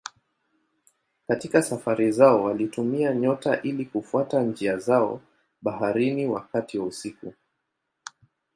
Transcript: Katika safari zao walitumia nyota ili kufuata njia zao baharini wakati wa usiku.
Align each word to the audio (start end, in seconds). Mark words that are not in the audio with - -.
Katika 1.27 1.61
safari 1.61 2.11
zao 2.11 2.43
walitumia 2.43 3.13
nyota 3.15 3.61
ili 3.61 3.85
kufuata 3.85 4.41
njia 4.41 4.77
zao 4.77 5.21
baharini 5.61 6.25
wakati 6.27 6.77
wa 6.79 6.85
usiku. 6.85 7.33